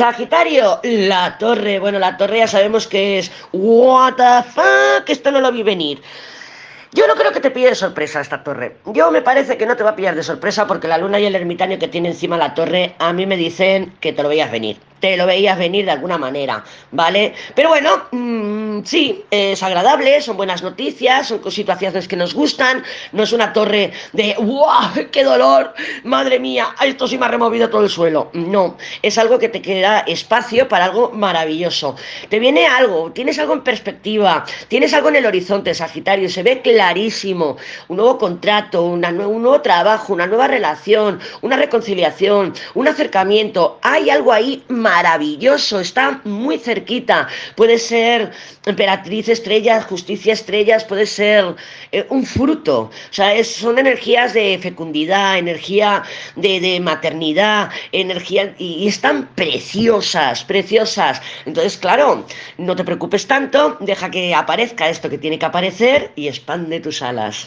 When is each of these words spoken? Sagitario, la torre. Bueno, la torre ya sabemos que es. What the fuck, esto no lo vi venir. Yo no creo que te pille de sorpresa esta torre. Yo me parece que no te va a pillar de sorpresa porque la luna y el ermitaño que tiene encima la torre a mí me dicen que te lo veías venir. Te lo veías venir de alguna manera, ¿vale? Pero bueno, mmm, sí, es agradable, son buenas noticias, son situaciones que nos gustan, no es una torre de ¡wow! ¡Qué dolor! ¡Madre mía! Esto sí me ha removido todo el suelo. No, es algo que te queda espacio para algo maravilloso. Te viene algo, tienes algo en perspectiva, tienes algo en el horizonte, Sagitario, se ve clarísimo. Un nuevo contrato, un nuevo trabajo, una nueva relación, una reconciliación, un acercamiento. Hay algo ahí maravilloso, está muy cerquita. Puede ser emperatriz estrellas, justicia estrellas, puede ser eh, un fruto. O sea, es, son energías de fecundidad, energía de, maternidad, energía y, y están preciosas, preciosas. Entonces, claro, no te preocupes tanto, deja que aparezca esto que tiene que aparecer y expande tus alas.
Sagitario, 0.00 0.80
la 0.82 1.36
torre. 1.36 1.78
Bueno, 1.78 1.98
la 1.98 2.16
torre 2.16 2.38
ya 2.38 2.46
sabemos 2.46 2.86
que 2.86 3.18
es. 3.18 3.30
What 3.52 4.14
the 4.14 4.50
fuck, 4.50 5.06
esto 5.06 5.30
no 5.30 5.42
lo 5.42 5.52
vi 5.52 5.62
venir. 5.62 6.00
Yo 6.92 7.06
no 7.06 7.14
creo 7.16 7.32
que 7.32 7.40
te 7.40 7.50
pille 7.50 7.68
de 7.68 7.74
sorpresa 7.74 8.22
esta 8.22 8.42
torre. 8.42 8.78
Yo 8.86 9.10
me 9.10 9.20
parece 9.20 9.58
que 9.58 9.66
no 9.66 9.76
te 9.76 9.84
va 9.84 9.90
a 9.90 9.96
pillar 9.96 10.14
de 10.14 10.22
sorpresa 10.22 10.66
porque 10.66 10.88
la 10.88 10.96
luna 10.96 11.20
y 11.20 11.26
el 11.26 11.34
ermitaño 11.34 11.78
que 11.78 11.88
tiene 11.88 12.08
encima 12.08 12.38
la 12.38 12.54
torre 12.54 12.94
a 12.98 13.12
mí 13.12 13.26
me 13.26 13.36
dicen 13.36 13.92
que 14.00 14.14
te 14.14 14.22
lo 14.22 14.30
veías 14.30 14.50
venir. 14.50 14.78
Te 15.00 15.16
lo 15.16 15.26
veías 15.26 15.58
venir 15.58 15.86
de 15.86 15.92
alguna 15.92 16.18
manera, 16.18 16.62
¿vale? 16.90 17.34
Pero 17.54 17.70
bueno, 17.70 18.04
mmm, 18.10 18.80
sí, 18.84 19.24
es 19.30 19.62
agradable, 19.62 20.20
son 20.20 20.36
buenas 20.36 20.62
noticias, 20.62 21.28
son 21.28 21.50
situaciones 21.50 22.06
que 22.06 22.16
nos 22.16 22.34
gustan, 22.34 22.84
no 23.12 23.22
es 23.22 23.32
una 23.32 23.52
torre 23.52 23.92
de 24.12 24.34
¡wow! 24.38 25.08
¡Qué 25.10 25.24
dolor! 25.24 25.72
¡Madre 26.04 26.38
mía! 26.38 26.68
Esto 26.82 27.08
sí 27.08 27.16
me 27.16 27.26
ha 27.26 27.28
removido 27.28 27.70
todo 27.70 27.82
el 27.82 27.90
suelo. 27.90 28.30
No, 28.34 28.76
es 29.02 29.16
algo 29.18 29.38
que 29.38 29.48
te 29.48 29.62
queda 29.62 30.00
espacio 30.00 30.68
para 30.68 30.84
algo 30.84 31.10
maravilloso. 31.12 31.96
Te 32.28 32.38
viene 32.38 32.66
algo, 32.66 33.10
tienes 33.12 33.38
algo 33.38 33.54
en 33.54 33.62
perspectiva, 33.62 34.44
tienes 34.68 34.92
algo 34.92 35.08
en 35.08 35.16
el 35.16 35.26
horizonte, 35.26 35.74
Sagitario, 35.74 36.28
se 36.28 36.42
ve 36.42 36.60
clarísimo. 36.60 37.56
Un 37.88 37.96
nuevo 37.96 38.18
contrato, 38.18 38.84
un 38.84 39.00
nuevo 39.00 39.60
trabajo, 39.60 40.12
una 40.12 40.26
nueva 40.26 40.46
relación, 40.46 41.20
una 41.40 41.56
reconciliación, 41.56 42.52
un 42.74 42.88
acercamiento. 42.88 43.78
Hay 43.82 44.10
algo 44.10 44.32
ahí 44.32 44.62
maravilloso, 44.90 45.74
está 45.88 46.20
muy 46.24 46.56
cerquita. 46.58 47.16
Puede 47.60 47.76
ser 47.78 48.16
emperatriz 48.72 49.28
estrellas, 49.28 49.84
justicia 49.92 50.32
estrellas, 50.40 50.80
puede 50.90 51.06
ser 51.06 51.42
eh, 51.92 52.06
un 52.16 52.22
fruto. 52.34 52.76
O 53.10 53.14
sea, 53.16 53.28
es, 53.40 53.46
son 53.64 53.74
energías 53.84 54.28
de 54.38 54.46
fecundidad, 54.66 55.38
energía 55.46 55.90
de, 56.36 56.80
maternidad, 56.90 57.70
energía 58.04 58.42
y, 58.58 58.68
y 58.82 58.88
están 58.94 59.16
preciosas, 59.42 60.44
preciosas. 60.52 61.14
Entonces, 61.46 61.74
claro, 61.84 62.06
no 62.66 62.72
te 62.78 62.84
preocupes 62.90 63.24
tanto, 63.34 63.58
deja 63.80 64.10
que 64.10 64.24
aparezca 64.34 64.90
esto 64.94 65.10
que 65.12 65.22
tiene 65.24 65.38
que 65.38 65.46
aparecer 65.46 65.96
y 66.16 66.24
expande 66.32 66.80
tus 66.86 66.98
alas. 67.10 67.36